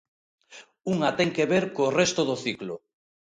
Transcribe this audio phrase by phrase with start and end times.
[0.93, 2.75] Unha ten que ver co resto do ciclo.